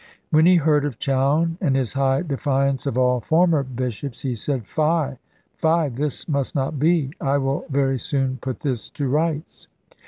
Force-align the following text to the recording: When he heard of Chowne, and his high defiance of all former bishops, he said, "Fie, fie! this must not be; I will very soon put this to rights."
When 0.31 0.47
he 0.47 0.55
heard 0.55 0.83
of 0.83 0.97
Chowne, 0.97 1.59
and 1.61 1.75
his 1.75 1.93
high 1.93 2.23
defiance 2.23 2.87
of 2.87 2.97
all 2.97 3.19
former 3.19 3.61
bishops, 3.61 4.21
he 4.21 4.33
said, 4.33 4.65
"Fie, 4.65 5.17
fie! 5.53 5.89
this 5.89 6.27
must 6.27 6.55
not 6.55 6.79
be; 6.79 7.11
I 7.21 7.37
will 7.37 7.65
very 7.69 7.99
soon 7.99 8.37
put 8.41 8.61
this 8.61 8.89
to 8.89 9.07
rights." 9.07 9.67